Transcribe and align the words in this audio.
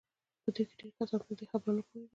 په 0.43 0.49
دوی 0.55 0.65
کې 0.69 0.75
ډېر 0.79 0.91
کسان 0.97 1.19
پر 1.27 1.33
دې 1.39 1.45
خبره 1.51 1.71
نه 1.77 1.83
پوهېدل 1.87 2.09